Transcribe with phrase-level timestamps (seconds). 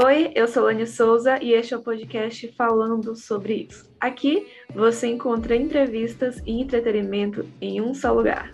[0.00, 3.90] Oi, eu sou Lani Souza e este é o podcast falando sobre isso.
[3.98, 8.48] Aqui você encontra entrevistas e entretenimento em um só lugar.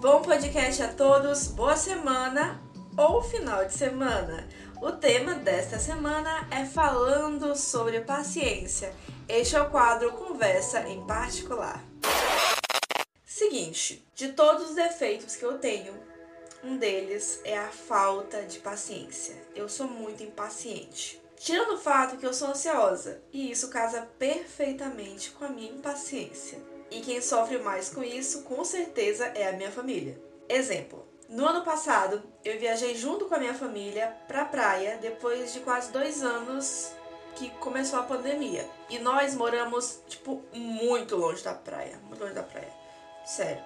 [0.00, 2.60] Bom podcast a todos, boa semana
[2.98, 4.44] ou final de semana.
[4.82, 8.92] O tema desta semana é falando sobre paciência.
[9.28, 11.80] Este é o quadro Conversa em Particular.
[13.24, 15.94] Seguinte, de todos os defeitos que eu tenho,
[16.62, 19.34] um deles é a falta de paciência.
[19.54, 21.20] Eu sou muito impaciente.
[21.36, 26.58] Tirando o fato que eu sou ansiosa, e isso casa perfeitamente com a minha impaciência.
[26.90, 30.20] E quem sofre mais com isso, com certeza, é a minha família.
[30.48, 35.60] Exemplo: no ano passado, eu viajei junto com a minha família pra praia depois de
[35.60, 36.90] quase dois anos
[37.36, 38.68] que começou a pandemia.
[38.88, 41.98] E nós moramos, tipo, muito longe da praia.
[42.04, 42.72] Muito longe da praia.
[43.24, 43.62] Sério,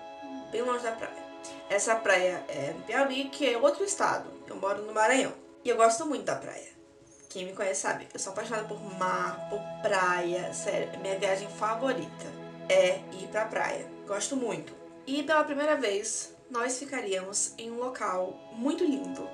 [0.53, 1.24] bem longe da praia.
[1.69, 4.29] Essa praia é no Piauí, que é outro estado.
[4.47, 5.33] Eu moro no Maranhão.
[5.65, 6.75] E eu gosto muito da praia.
[7.29, 10.53] Quem me conhece sabe, eu sou apaixonada por mar, por praia.
[10.53, 13.87] Sério, é minha viagem favorita é ir pra praia.
[14.07, 14.73] Gosto muito.
[15.07, 19.29] E pela primeira vez, nós ficaríamos em um local muito lindo.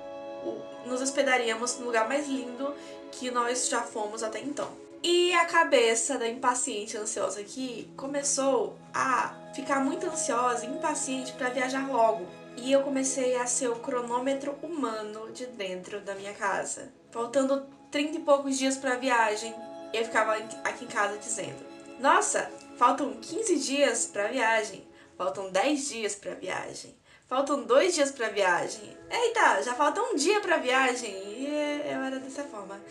[0.85, 2.73] Nos hospedaríamos no lugar mais lindo
[3.11, 4.69] que nós já fomos até então.
[5.03, 11.49] E a cabeça da impaciente ansiosa aqui começou a ficar muito ansiosa e impaciente para
[11.49, 12.25] viajar logo.
[12.57, 16.91] E eu comecei a ser o cronômetro humano de dentro da minha casa.
[17.11, 19.53] Faltando 30 e poucos dias para a viagem,
[19.93, 21.65] eu ficava aqui em casa dizendo:
[21.99, 26.95] Nossa, faltam 15 dias para a viagem, faltam 10 dias para a viagem,
[27.27, 28.97] faltam dois dias para a viagem.
[29.09, 31.11] Eita, já falta um dia para a viagem.
[31.11, 31.45] E
[31.85, 32.81] eu era dessa forma.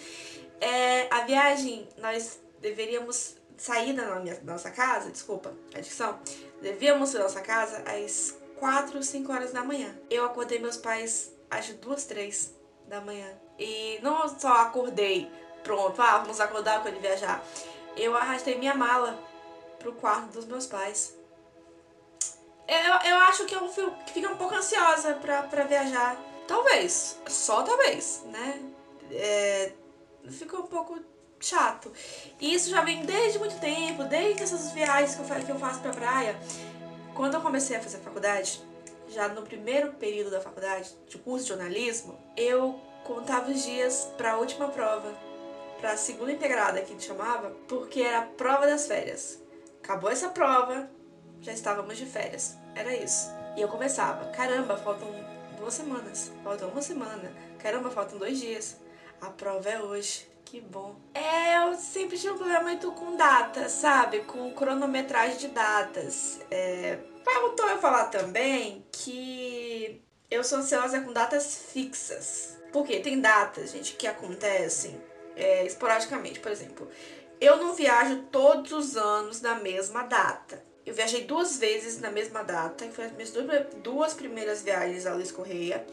[0.61, 6.19] É, a viagem, nós deveríamos sair da nossa casa, desculpa, a dicção,
[6.63, 9.95] devíamos sair da nossa casa às 4, 5 horas da manhã.
[10.09, 12.55] Eu acordei meus pais às 2, 3
[12.89, 13.29] da manhã.
[13.59, 15.31] E não só acordei,
[15.63, 17.45] pronto, ah, vamos acordar quando ele viajar.
[17.99, 19.23] Eu arrastei minha mala
[19.79, 21.15] pro quarto dos meus pais.
[22.67, 26.17] Eu, eu acho que eu fico um pouco ansiosa pra, pra viajar.
[26.49, 28.63] Talvez, só talvez, né?
[29.13, 29.73] É,
[30.31, 30.99] fica um pouco
[31.41, 31.93] chato.
[32.39, 35.21] E isso já vem desde muito tempo, desde essas viagens que
[35.51, 36.39] eu, faço, pra praia.
[37.15, 38.61] Quando eu comecei a fazer faculdade,
[39.09, 44.33] já no primeiro período da faculdade, de curso de jornalismo, eu contava os dias para
[44.33, 45.13] a última prova,
[45.81, 49.43] para a segunda integrada que a gente chamava, porque era a prova das férias.
[49.83, 50.89] Acabou essa prova,
[51.41, 52.57] já estávamos de férias.
[52.75, 53.31] Era isso.
[53.57, 55.09] E eu começava, caramba, faltam
[55.59, 58.77] duas semanas, faltam uma semana, caramba, faltam dois dias.
[59.21, 60.30] A prova é hoje.
[60.51, 60.97] Que bom.
[61.15, 64.23] É, eu sempre tive um problema muito com datas, sabe?
[64.23, 66.41] Com cronometragem de datas.
[66.51, 72.59] É, faltou eu falar também que eu sou ansiosa com datas fixas.
[72.73, 75.01] Porque tem datas, gente, que acontecem
[75.37, 76.41] é, esporadicamente.
[76.41, 76.89] Por exemplo,
[77.41, 80.65] eu não viajo todos os anos na mesma data.
[80.85, 83.33] Eu viajei duas vezes na mesma data, que foi as minhas
[83.85, 85.87] duas primeiras viagens a Luiz Correia.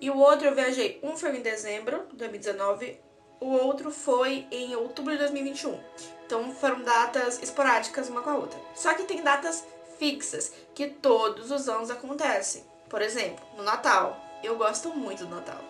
[0.00, 3.00] E o outro eu viajei, um foi em dezembro de 2019,
[3.40, 5.78] o outro foi em outubro de 2021.
[6.26, 8.58] Então foram datas esporádicas uma com a outra.
[8.74, 9.64] Só que tem datas
[9.98, 12.64] fixas que todos os anos acontecem.
[12.88, 14.20] Por exemplo, no Natal.
[14.42, 15.60] Eu gosto muito do Natal,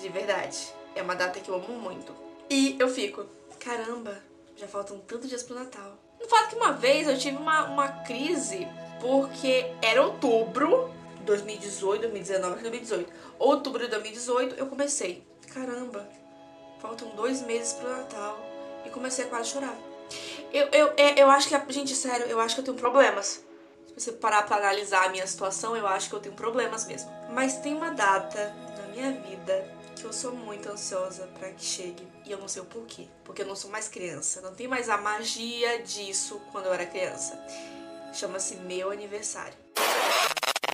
[0.00, 0.72] de verdade.
[0.94, 2.14] É uma data que eu amo muito.
[2.48, 3.26] E eu fico,
[3.60, 4.22] caramba,
[4.56, 5.98] já faltam tantos dias pro Natal.
[6.20, 8.66] No fato que uma vez eu tive uma, uma crise
[9.00, 10.90] porque era outubro
[11.24, 13.12] 2018, 2019, 2018.
[13.38, 15.26] Outubro de 2018 eu comecei.
[15.52, 16.08] Caramba,
[16.82, 18.38] faltam dois meses pro Natal.
[18.84, 19.78] E comecei a quase chorar.
[20.52, 23.44] Eu, eu, é, eu acho que, gente, sério, eu acho que eu tenho problemas.
[23.86, 27.10] Se você parar pra analisar a minha situação, eu acho que eu tenho problemas mesmo.
[27.30, 32.06] Mas tem uma data na minha vida que eu sou muito ansiosa para que chegue.
[32.26, 33.06] E eu não sei o porquê.
[33.24, 34.40] Porque eu não sou mais criança.
[34.40, 37.38] Não tem mais a magia disso quando eu era criança.
[38.12, 39.54] Chama-se meu aniversário.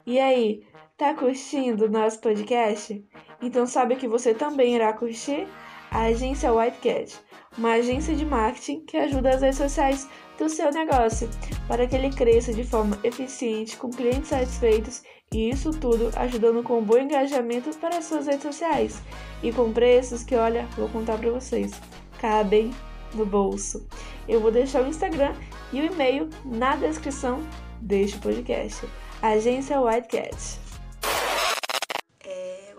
[0.06, 3.04] E aí, tá curtindo o nosso podcast?
[3.42, 5.46] Então sabe que você também irá curtir?
[5.90, 7.18] A agência Whitecat,
[7.56, 10.08] uma agência de marketing que ajuda as redes sociais
[10.38, 11.28] do seu negócio
[11.66, 15.02] para que ele cresça de forma eficiente, com clientes satisfeitos
[15.32, 19.02] e isso tudo ajudando com um bom engajamento para as suas redes sociais
[19.42, 21.72] e com preços que, olha, vou contar para vocês,
[22.20, 22.70] cabem
[23.14, 23.86] no bolso.
[24.28, 25.34] Eu vou deixar o Instagram
[25.72, 27.40] e o e-mail na descrição
[27.80, 28.86] deste podcast.
[29.22, 30.67] Agência Whitecat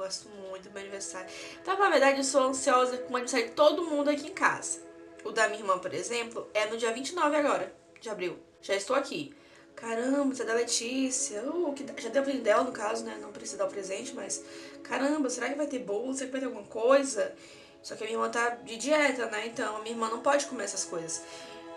[0.10, 1.30] gosto muito do meu aniversário.
[1.62, 4.80] Então, na verdade, eu sou ansiosa com o aniversário de todo mundo aqui em casa.
[5.24, 7.72] O da minha irmã, por exemplo, é no dia 29 agora,
[8.02, 8.40] de abril.
[8.60, 9.36] Já estou aqui.
[9.76, 11.44] Caramba, você é da Letícia.
[11.44, 11.86] Uh, que...
[12.02, 13.20] Já deu o presente dela, no caso, né?
[13.22, 14.44] Não precisa dar o presente, mas...
[14.84, 16.12] Caramba, será que vai ter bolo?
[16.14, 17.36] Será que vai ter alguma coisa?
[17.84, 19.46] Só que a minha irmã tá de dieta, né?
[19.46, 21.22] Então a minha irmã não pode comer essas coisas.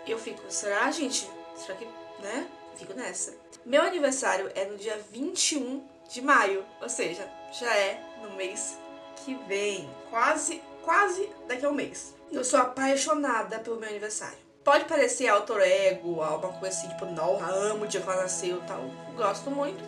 [0.07, 1.29] Eu fico, será, gente?
[1.55, 1.85] Será que,
[2.19, 2.49] né?
[2.75, 3.35] Fico nessa.
[3.63, 8.77] Meu aniversário é no dia 21 de maio, ou seja, já é no mês
[9.23, 9.89] que vem.
[10.09, 12.15] Quase, quase daqui a um mês.
[12.31, 14.37] Eu sou apaixonada pelo meu aniversário.
[14.63, 18.61] Pode parecer autor ego, alguma coisa assim, tipo, não, amo o dia que ela nasceu
[18.61, 18.81] tal.
[19.15, 19.83] Gosto muito,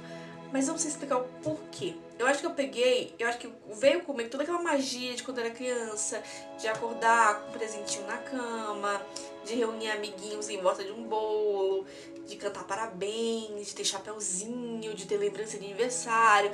[0.52, 1.96] mas não sei explicar o porquê.
[2.20, 5.40] Eu acho que eu peguei, eu acho que veio comigo toda aquela magia de quando
[5.40, 6.22] eu era criança,
[6.58, 9.02] de acordar com um presentinho na cama,
[9.46, 11.86] de reunir amiguinhos em volta de um bolo,
[12.26, 16.52] de cantar parabéns, de ter chapéuzinho, de ter lembrança de aniversário.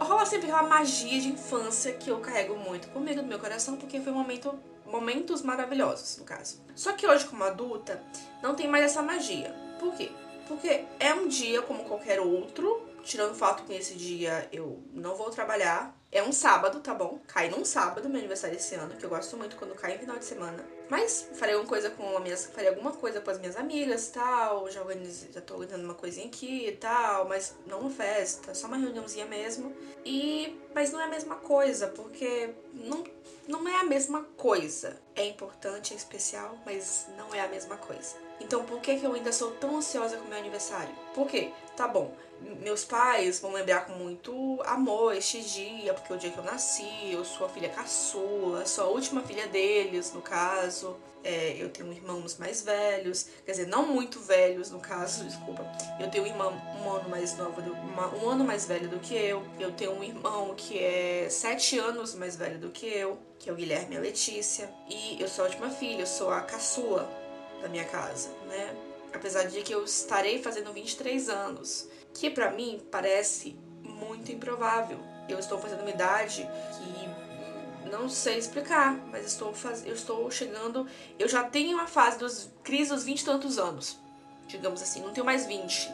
[0.00, 4.00] Rola sempre aquela magia de infância que eu carrego muito comigo no meu coração, porque
[4.00, 4.58] foi um momento
[4.90, 6.60] momentos maravilhosos, no caso.
[6.74, 8.02] Só que hoje, como adulta,
[8.42, 9.54] não tem mais essa magia.
[9.78, 10.10] Por quê?
[10.48, 15.14] Porque é um dia como qualquer outro, tirando o fato que nesse dia eu não
[15.14, 15.96] vou trabalhar.
[16.12, 17.20] É um sábado, tá bom?
[17.28, 20.18] Cai num sábado, meu aniversário esse ano, que eu gosto muito quando cai em final
[20.18, 20.64] de semana.
[20.88, 22.46] Mas farei alguma coisa com as minhas.
[22.46, 24.68] Farei alguma coisa com as minhas amigas e tal.
[24.68, 27.28] Já, organize, já tô organizando uma coisinha aqui e tal.
[27.28, 29.72] Mas não uma festa, só uma reuniãozinha mesmo.
[30.04, 30.60] E.
[30.74, 33.04] Mas não é a mesma coisa, porque não,
[33.46, 35.00] não é a mesma coisa.
[35.14, 38.29] É importante, é especial, mas não é a mesma coisa.
[38.40, 40.94] Então por que, que eu ainda sou tão ansiosa com meu aniversário?
[41.14, 41.50] Por quê?
[41.76, 42.14] Tá bom,
[42.60, 46.44] meus pais vão lembrar com muito amor este dia, porque é o dia que eu
[46.44, 50.96] nasci, eu sou a filha caçula, sou a última filha deles, no caso.
[51.22, 55.66] É, eu tenho irmãos mais velhos, quer dizer, não muito velhos, no caso, desculpa.
[55.98, 56.50] Eu tenho um irmão
[56.82, 59.44] um ano mais novo, uma, um ano mais velho do que eu.
[59.58, 63.52] Eu tenho um irmão que é sete anos mais velho do que eu, que é
[63.52, 64.72] o Guilherme e a Letícia.
[64.88, 67.19] E eu sou a última filha, eu sou a caçula
[67.60, 68.76] da minha casa, né?
[69.12, 74.98] Apesar de que eu estarei fazendo 23 anos, que para mim parece muito improvável.
[75.28, 79.84] Eu estou fazendo uma idade que não sei explicar, mas estou faz...
[79.84, 80.86] eu estou chegando,
[81.18, 83.98] eu já tenho a fase dos crise dos 20 e tantos anos.
[84.46, 85.88] Digamos assim, não tenho mais 20,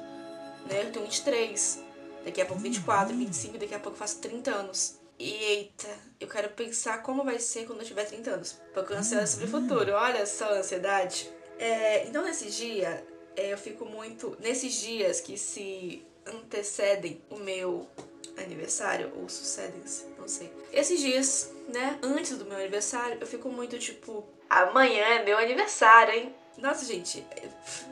[0.71, 0.83] né?
[0.85, 1.83] Eu tenho 23,
[2.25, 4.99] daqui a pouco 24, 25, daqui a pouco faço 30 anos.
[5.19, 5.89] E eita,
[6.21, 8.57] eu quero pensar como vai ser quando eu tiver 30 anos.
[8.75, 9.93] Porque eu ansiosa sobre o futuro.
[9.93, 11.31] Olha só a ansiedade.
[11.59, 13.05] É, então, nesse dia,
[13.37, 14.37] é, eu fico muito.
[14.41, 17.89] Nesses dias que se antecedem o meu
[18.37, 20.53] aniversário, ou sucedem-se, não sei.
[20.73, 26.15] Esses dias, né, antes do meu aniversário, eu fico muito tipo: amanhã é meu aniversário,
[26.15, 26.35] hein?
[26.59, 27.25] Nossa, gente,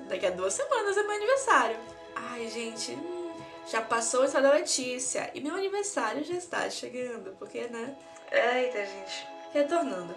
[0.08, 1.76] daqui a duas semanas é meu aniversário.
[2.16, 3.32] Ai, gente, hum,
[3.70, 7.96] já passou o estado da Letícia e meu aniversário já está chegando, porque, né?
[8.32, 9.26] Eita, gente.
[9.52, 10.14] Retornando.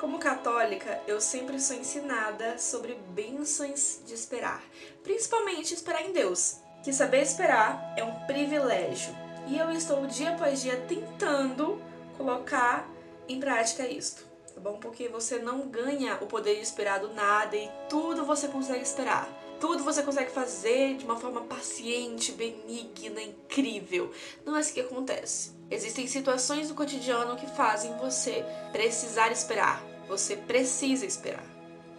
[0.00, 4.64] Como católica, eu sempre sou ensinada sobre bênçãos de esperar,
[5.02, 9.14] principalmente esperar em Deus, que saber esperar é um privilégio.
[9.46, 11.82] E eu estou dia após dia tentando
[12.16, 12.88] colocar
[13.28, 14.24] em prática isto,
[14.54, 14.78] tá bom?
[14.78, 19.28] Porque você não ganha o poder de esperar do nada e tudo você consegue esperar.
[19.60, 24.10] Tudo você consegue fazer de uma forma paciente, benigna, incrível.
[24.46, 25.52] Não é assim que acontece.
[25.70, 28.42] Existem situações no cotidiano que fazem você
[28.72, 29.89] precisar esperar.
[30.10, 31.46] Você precisa esperar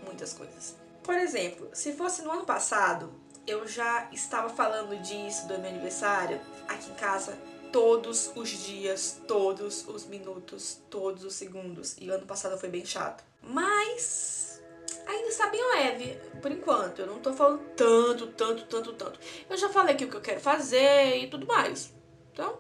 [0.04, 0.76] muitas coisas.
[1.02, 3.10] Por exemplo, se fosse no ano passado,
[3.48, 7.38] eu já estava falando disso do meu aniversário aqui em casa
[7.72, 11.96] todos os dias, todos os minutos, todos os segundos.
[12.02, 13.24] E o ano passado foi bem chato.
[13.42, 14.62] Mas
[15.08, 17.00] ainda está bem leve, por enquanto.
[17.00, 19.20] Eu não tô falando tanto, tanto, tanto, tanto.
[19.50, 21.94] Eu já falei aqui o que eu quero fazer e tudo mais.
[22.34, 22.60] Então,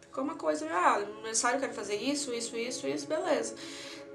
[0.00, 3.54] ficou uma coisa, ah, no aniversário eu quero fazer isso, isso, isso, isso, beleza.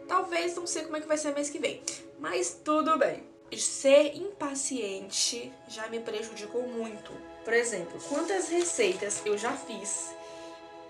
[0.07, 1.81] Talvez não sei como é que vai ser mês que vem,
[2.19, 3.23] mas tudo bem.
[3.55, 7.11] Ser impaciente já me prejudicou muito.
[7.43, 10.11] Por exemplo, quantas receitas eu já fiz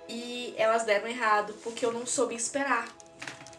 [0.07, 2.87] e elas deram errado porque eu não soube esperar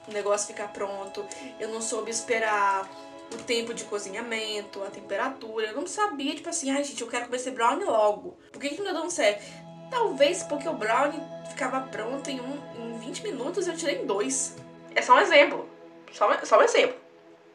[0.09, 1.25] o negócio ficar pronto,
[1.59, 2.89] eu não soube esperar
[3.33, 5.69] o tempo de cozinhamento, a temperatura.
[5.69, 8.37] Eu não sabia, tipo assim, ai gente, eu quero comer esse brownie logo.
[8.53, 9.43] Por que, que não deu dando certo?
[9.91, 14.57] Talvez porque o brownie ficava pronto em, um, em 20 minutos eu tirei em dois.
[14.95, 15.69] É só um exemplo.
[16.13, 16.97] Só, só um exemplo.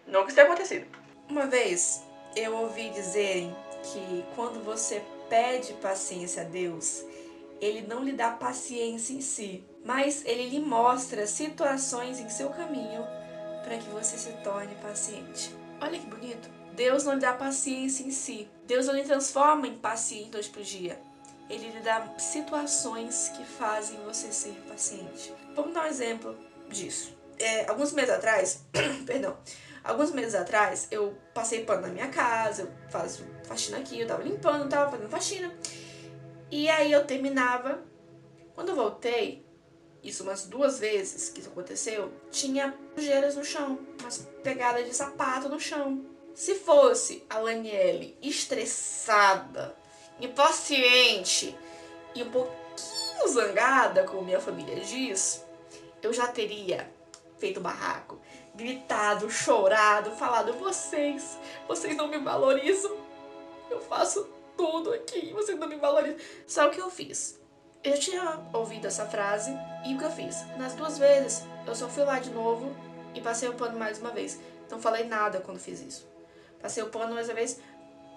[0.05, 0.86] Não que isso tenha acontecido.
[1.29, 2.03] Uma vez
[2.36, 7.05] eu ouvi dizerem que quando você pede paciência a Deus,
[7.62, 13.05] ele não lhe dá paciência em si, mas ele lhe mostra situações em seu caminho
[13.63, 15.55] para que você se torne paciente.
[15.81, 16.50] Olha que bonito.
[16.74, 18.50] Deus não lhe dá paciência em si.
[18.65, 21.00] Deus não lhe transforma em paciente hoje pro dia.
[21.50, 25.34] Ele lhe dá situações que fazem você ser paciente.
[25.55, 26.38] Vamos dar um exemplo
[26.69, 27.19] disso.
[27.39, 28.65] É, alguns meses atrás,
[29.05, 29.38] perdão,
[29.84, 34.24] alguns meses atrás eu passei pano na minha casa, eu faço faxina aqui, eu tava
[34.24, 35.53] limpando, tava fazendo faxina.
[36.51, 37.84] E aí eu terminava.
[38.55, 39.46] Quando eu voltei,
[40.03, 45.48] isso umas duas vezes que isso aconteceu, tinha sujeiras no chão, umas pegadas de sapato
[45.50, 46.05] no chão.
[46.34, 49.75] Se fosse a Laniele estressada,
[50.19, 51.58] impaciente
[52.15, 55.46] e um pouquinho zangada, como minha família diz,
[56.01, 56.89] eu já teria
[57.39, 58.19] feito barraco,
[58.53, 62.98] gritado, chorado, falado: vocês, vocês não me valorizam.
[63.69, 66.19] Eu faço tudo aqui, vocês não me valorizam.
[66.46, 67.39] Só o que eu fiz?
[67.84, 69.51] Eu tinha ouvido essa frase
[69.86, 70.46] e o que eu fiz?
[70.58, 72.75] Nas duas vezes, eu só fui lá de novo
[73.15, 74.39] e passei o pano mais uma vez.
[74.69, 76.08] Não falei nada quando fiz isso.
[76.62, 77.60] Passei o pano mais uma vez.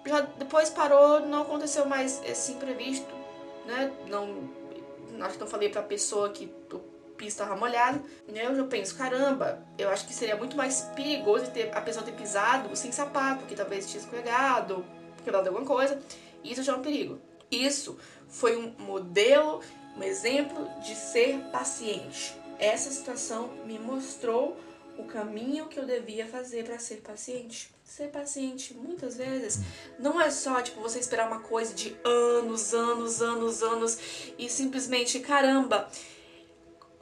[0.05, 3.15] Já depois parou, não aconteceu mais esse imprevisto,
[3.65, 3.91] né?
[4.07, 4.49] Não,
[5.21, 6.47] acho que não falei pra pessoa que
[7.23, 8.03] piso estava molhado.
[8.27, 8.45] Né?
[8.45, 12.11] Eu já penso, caramba, eu acho que seria muito mais perigoso ter, a pessoa ter
[12.11, 14.85] pisado sem sapato, porque talvez tinha escorregado,
[15.23, 15.99] quebrado alguma coisa.
[16.43, 17.19] Isso já é um perigo.
[17.49, 19.61] Isso foi um modelo,
[19.95, 22.35] um exemplo de ser paciente.
[22.59, 24.57] Essa situação me mostrou
[24.97, 27.71] o caminho que eu devia fazer para ser paciente.
[27.83, 29.59] Ser paciente, muitas vezes,
[29.99, 33.97] não é só tipo você esperar uma coisa de anos, anos, anos, anos
[34.37, 35.89] e simplesmente, caramba,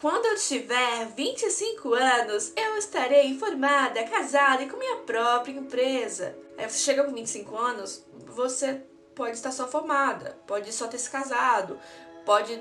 [0.02, 6.36] quando eu tiver 25 anos, eu estarei formada, casada e com minha própria empresa.
[6.58, 8.82] Aí você chega com 25 anos, você
[9.14, 11.80] pode estar só formada, pode só ter se casado,
[12.26, 12.60] pode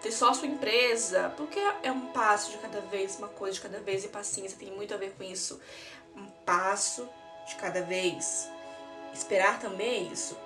[0.00, 3.78] ter só sua empresa, porque é um passo de cada vez, uma coisa de cada
[3.78, 5.60] vez, e paciência tem muito a ver com isso.
[6.16, 7.06] Um passo
[7.48, 8.48] de cada vez.
[9.12, 10.38] Esperar também é isso.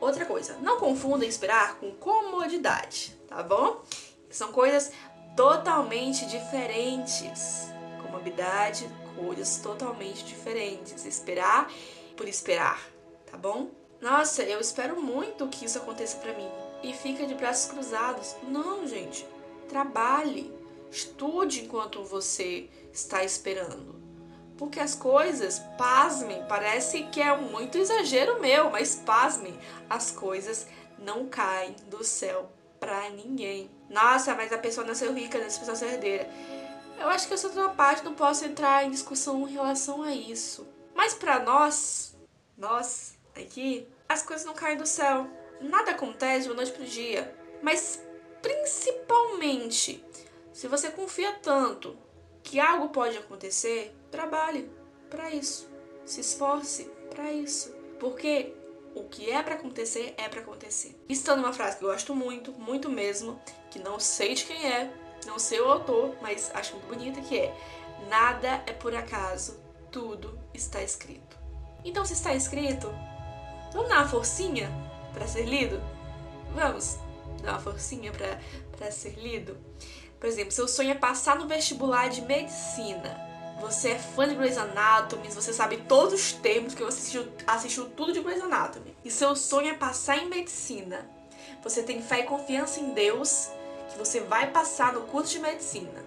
[0.00, 3.82] Outra coisa, não confunda esperar com comodidade, tá bom?
[4.30, 4.92] São coisas
[5.38, 7.72] totalmente diferentes.
[8.02, 11.04] Comodidade, coisas totalmente diferentes.
[11.04, 11.70] Esperar
[12.16, 12.82] por esperar,
[13.30, 13.70] tá bom?
[14.00, 16.48] Nossa, eu espero muito que isso aconteça para mim.
[16.82, 18.34] E fica de braços cruzados.
[18.48, 19.24] Não, gente.
[19.68, 20.52] Trabalhe.
[20.90, 23.94] Estude enquanto você está esperando.
[24.56, 29.56] Porque as coisas, pasmem, parece que é muito exagero meu, mas pasmem,
[29.88, 30.66] as coisas
[30.98, 33.70] não caem do céu pra ninguém.
[33.88, 36.28] Nossa, mas a pessoa nasceu rica, essa pessoa nasceu herdeira.
[36.98, 40.66] Eu acho que essa outra parte não posso entrar em discussão em relação a isso.
[40.94, 42.16] Mas para nós,
[42.56, 45.28] nós, aqui, as coisas não caem do céu.
[45.60, 47.32] Nada acontece de uma noite pro dia.
[47.62, 48.02] Mas
[48.42, 50.04] principalmente,
[50.52, 51.96] se você confia tanto
[52.42, 54.68] que algo pode acontecer, trabalhe
[55.08, 55.68] para isso.
[56.04, 57.72] Se esforce para isso.
[58.00, 58.54] Porque
[58.94, 60.94] o que é para acontecer é para acontecer.
[61.08, 63.40] Está numa frase que eu gosto muito, muito mesmo,
[63.70, 64.90] que não sei de quem é,
[65.26, 67.54] não sei o autor, mas acho muito bonita que é:
[68.08, 71.36] nada é por acaso, tudo está escrito.
[71.84, 72.88] Então, se está escrito,
[73.72, 74.70] Vamos dar uma forcinha
[75.12, 75.80] para ser lido?
[76.54, 76.96] Vamos
[77.42, 79.58] dar uma forcinha para ser lido?
[80.18, 83.27] Por exemplo, seu sonho é passar no vestibular de medicina.
[83.60, 87.90] Você é fã de Grey's Anatomy, você sabe todos os termos, que você assistiu, assistiu
[87.90, 88.96] tudo de Grey's Anatomy.
[89.04, 91.08] E seu sonho é passar em medicina.
[91.62, 93.50] Você tem fé e confiança em Deus
[93.90, 96.04] que você vai passar no curso de medicina.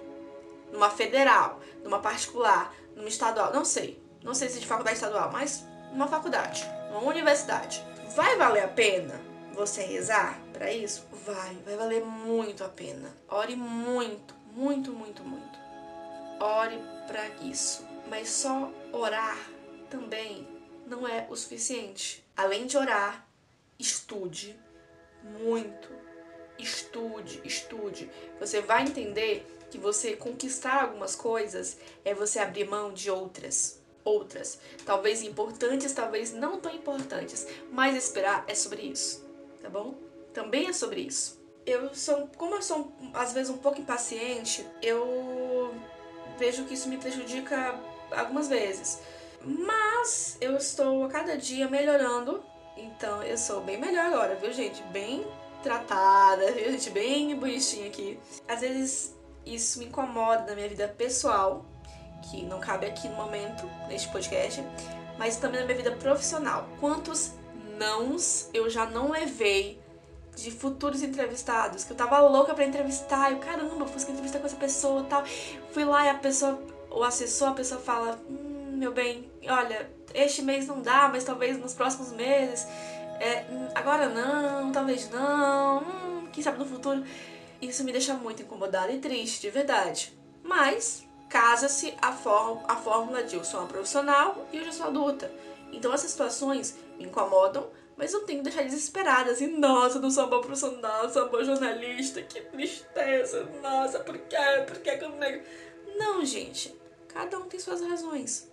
[0.71, 4.01] Numa federal, numa particular, numa estadual, não sei.
[4.23, 7.83] Não sei se de faculdade estadual, mas numa faculdade uma universidade.
[8.15, 9.19] Vai valer a pena
[9.53, 11.05] você rezar para isso?
[11.25, 13.15] Vai, vai valer muito a pena.
[13.29, 15.60] Ore muito, muito, muito, muito.
[16.41, 17.85] Ore para isso.
[18.09, 19.37] Mas só orar
[19.89, 20.47] também
[20.87, 22.25] não é o suficiente.
[22.35, 23.25] Além de orar,
[23.79, 24.59] estude
[25.23, 25.89] muito.
[26.57, 28.11] Estude, estude.
[28.39, 34.59] Você vai entender que você conquistar algumas coisas é você abrir mão de outras outras,
[34.85, 39.23] talvez importantes, talvez não tão importantes, mas esperar é sobre isso,
[39.61, 39.95] tá bom?
[40.33, 41.39] Também é sobre isso.
[41.65, 45.60] Eu sou, como eu sou às vezes um pouco impaciente, eu
[46.41, 47.79] vejo que isso me prejudica
[48.11, 48.99] algumas vezes.
[49.43, 52.43] Mas eu estou a cada dia melhorando,
[52.75, 54.81] então eu sou bem melhor agora, viu, gente?
[54.85, 55.25] Bem
[55.61, 56.89] tratada, viu, gente?
[56.89, 58.19] Bem bonitinha aqui.
[58.47, 61.63] Às vezes isso me incomoda na minha vida pessoal,
[62.23, 64.63] que não cabe aqui no momento, neste podcast,
[65.19, 66.67] mas também na minha vida profissional.
[66.79, 67.33] Quantos
[67.77, 69.79] nãos eu já não levei
[70.35, 74.55] de futuros entrevistados, que eu tava louca para entrevistar, eu caramba, fui entrevistar com essa
[74.55, 75.23] pessoa tal.
[75.71, 80.41] Fui lá e a pessoa, o assessor, a pessoa fala: hum, meu bem, olha, este
[80.41, 82.67] mês não dá, mas talvez nos próximos meses.
[83.19, 87.03] É, hum, agora não, talvez não, hum, quem sabe no futuro.
[87.61, 90.17] Isso me deixa muito incomodada e triste, de verdade.
[90.43, 95.31] Mas casa-se a, a fórmula de eu sou uma profissional e eu já sou adulta.
[95.71, 97.67] Então essas situações me incomodam,
[98.01, 102.19] Mas não tenho que deixar desesperada, assim, nossa, não sou boa profissional, sou boa jornalista,
[102.23, 104.37] que tristeza, nossa, por quê?
[104.65, 105.45] Por que que eu nego?
[105.99, 106.75] Não, gente,
[107.07, 108.51] cada um tem suas razões.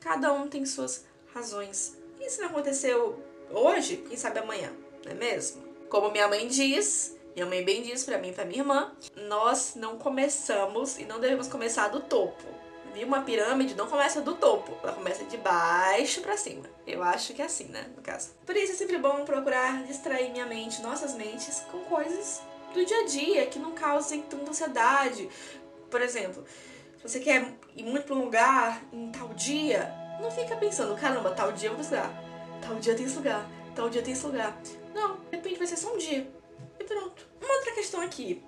[0.00, 1.96] Cada um tem suas razões.
[2.18, 3.22] E se não aconteceu
[3.52, 4.72] hoje, quem sabe amanhã,
[5.04, 5.62] não é mesmo?
[5.88, 8.92] Como minha mãe diz, minha mãe bem diz para mim e pra minha irmã,
[9.28, 12.42] nós não começamos e não devemos começar do topo.
[12.94, 16.64] E uma pirâmide não começa do topo, ela começa de baixo para cima.
[16.86, 18.30] Eu acho que é assim, né, no caso.
[18.44, 22.42] Por isso é sempre bom procurar distrair minha mente, nossas mentes, com coisas
[22.74, 25.28] do dia a dia que não causem tanta ansiedade.
[25.90, 26.44] Por exemplo,
[26.98, 31.30] se você quer ir muito para um lugar em tal dia, não fica pensando, caramba,
[31.32, 32.10] tal dia eu vou lugar,
[32.60, 34.56] tal dia tem esse lugar, tal dia tem esse lugar.
[34.94, 36.30] Não, de repente vai ser só um dia.
[36.78, 37.26] E pronto.
[37.40, 38.42] Uma outra questão aqui.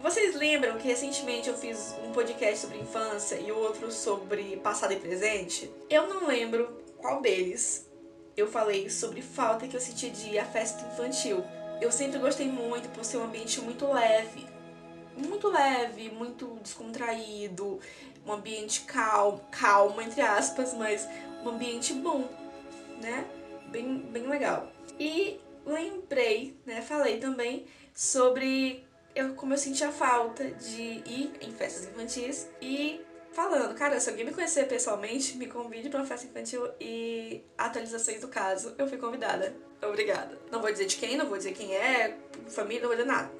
[0.00, 4.96] Vocês lembram que recentemente eu fiz um podcast sobre infância e outro sobre passado e
[4.96, 5.68] presente?
[5.90, 7.90] Eu não lembro qual deles
[8.36, 11.44] eu falei sobre falta que eu senti de festa infantil.
[11.80, 14.46] Eu sempre gostei muito por ser um ambiente muito leve.
[15.16, 17.80] Muito leve, muito descontraído,
[18.24, 21.08] um ambiente calmo, calmo entre aspas, mas
[21.42, 22.28] um ambiente bom,
[23.02, 23.26] né?
[23.66, 24.70] Bem, bem legal.
[24.98, 31.86] E lembrei, né, falei também sobre eu, como eu sentia falta de ir em festas
[31.86, 33.00] infantis e
[33.32, 38.20] falando, cara, se alguém me conhecer pessoalmente, me convide para uma festa infantil e atualizações
[38.20, 39.54] do caso, eu fui convidada.
[39.82, 40.38] Obrigada.
[40.50, 42.16] Não vou dizer de quem, não vou dizer quem é,
[42.48, 43.30] família, não vou dizer nada.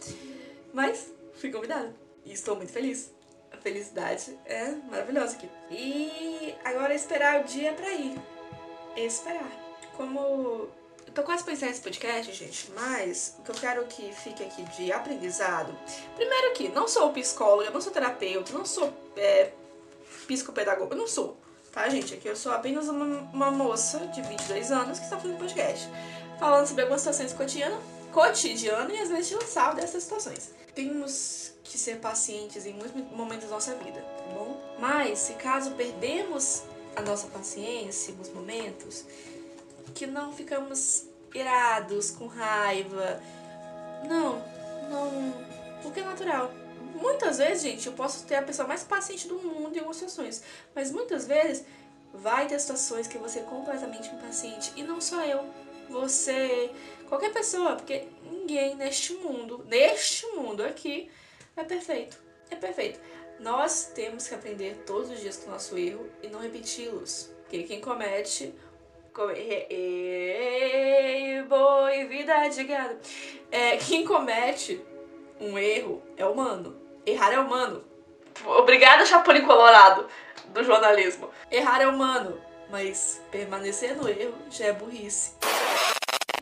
[0.72, 1.94] Mas fui convidada.
[2.24, 3.12] E estou muito feliz.
[3.50, 5.48] A felicidade é maravilhosa aqui.
[5.70, 8.16] E agora esperar o dia para ir.
[8.96, 9.50] Esperar.
[9.96, 10.68] Como
[11.14, 14.92] tô quase pensando nesse podcast, gente, mas o que eu quero que fique aqui de
[14.92, 15.76] aprendizado.
[16.16, 19.52] Primeiro que não sou psicóloga, não sou terapeuta, não sou é,
[20.26, 21.36] psicopedagoga, não sou.
[21.72, 22.14] Tá, gente?
[22.14, 25.88] Aqui eu sou apenas uma, uma moça de 22 anos que está fazendo podcast.
[26.38, 27.32] Falando sobre algumas situações
[28.12, 30.50] cotidianas e às vezes lançar dessas situações.
[30.74, 34.60] Temos que ser pacientes em muitos momentos da nossa vida, tá bom?
[34.78, 36.62] Mas se caso perdemos
[36.96, 39.04] a nossa paciência em alguns momentos,
[39.94, 43.20] que não ficamos irados, com raiva.
[44.08, 44.42] Não,
[44.90, 45.34] não.
[45.82, 46.50] Porque é natural.
[46.94, 50.42] Muitas vezes, gente, eu posso ter a pessoa mais paciente do mundo em algumas situações.
[50.74, 51.64] Mas muitas vezes
[52.12, 54.72] vai ter situações que você é completamente impaciente.
[54.76, 55.44] E não só eu.
[55.88, 56.70] Você.
[57.08, 57.76] Qualquer pessoa.
[57.76, 61.10] Porque ninguém neste mundo, neste mundo aqui,
[61.56, 62.18] é perfeito.
[62.50, 63.00] É perfeito.
[63.38, 67.30] Nós temos que aprender todos os dias com o nosso erro e não repeti-los.
[67.42, 68.52] Porque quem comete
[69.68, 72.96] Ei, boi, vida de gado.
[73.50, 74.80] É, quem comete
[75.40, 76.76] um erro é humano.
[77.04, 77.82] Errar é humano.
[78.44, 80.06] Obrigada, Chapolin Colorado
[80.54, 81.28] do jornalismo.
[81.50, 85.32] Errar é humano, mas permanecer no erro já é burrice.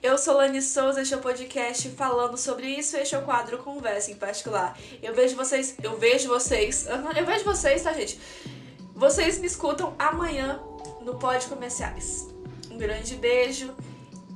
[0.03, 3.57] Eu sou Lani Souza, este é o podcast falando sobre isso, este é o quadro
[3.59, 4.77] Conversa em particular.
[5.03, 8.21] Eu vejo vocês, eu vejo vocês, eu vejo vocês, tá, gente?
[8.95, 10.61] Vocês me escutam amanhã
[11.01, 12.36] no Pod Comerciais.
[12.77, 13.75] Um grande beijo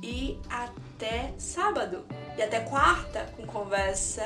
[0.01, 2.03] e até sábado.
[2.35, 4.25] E até quarta com conversa.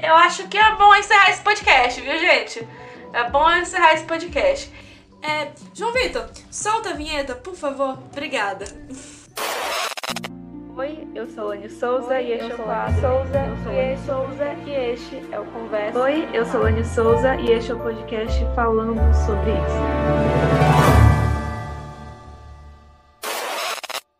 [0.00, 2.68] Eu acho que é bom encerrar esse podcast, viu, gente?
[3.12, 4.72] É bom encerrar esse podcast.
[5.20, 7.98] É, João Vitor, solta a vinheta, por favor.
[8.12, 8.64] Obrigada.
[10.76, 14.54] Oi, eu sou Lani Souza Oi, e este é o quadro Souza e este, Souza
[14.64, 15.98] e este é o Conversa.
[15.98, 20.67] Oi, eu sou Lani Souza e este é o podcast falando sobre isso.